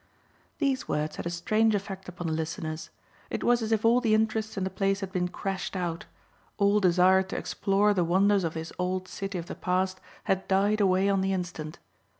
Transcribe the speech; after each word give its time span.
These 0.57 0.87
words 0.87 1.17
had 1.17 1.27
a 1.27 1.29
strange 1.29 1.75
effect 1.75 2.09
upon 2.09 2.25
the 2.25 2.33
listeners. 2.33 2.89
It 3.29 3.43
was 3.43 3.61
as 3.61 3.71
if 3.71 3.85
all 3.85 4.01
the 4.01 4.15
interest 4.15 4.57
in 4.57 4.63
the 4.63 4.71
place 4.71 5.01
had 5.01 5.11
been 5.11 5.27
crashed 5.27 5.75
out; 5.75 6.07
all 6.57 6.79
desire 6.79 7.21
to 7.21 7.37
explore 7.37 7.93
the 7.93 8.03
wonders 8.03 8.43
of 8.43 8.55
this 8.55 8.73
old 8.79 9.07
city 9.07 9.37
of 9.37 9.45
the 9.45 9.53
past 9.53 10.01
had 10.23 10.47
died 10.47 10.81
away 10.81 11.07
on 11.07 11.21
the 11.21 11.33
instant. 11.33 11.77